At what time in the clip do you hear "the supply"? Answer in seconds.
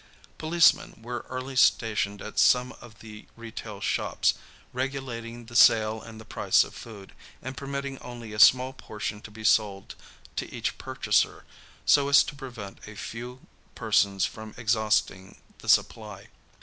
15.59-16.29